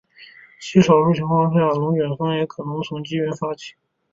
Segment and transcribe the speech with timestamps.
[0.59, 3.75] 极少数情况下龙卷风也可能从积云发起。